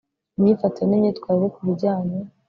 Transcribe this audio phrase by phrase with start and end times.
[0.37, 2.17] imyifatire n'imyitwarire ku bijyanye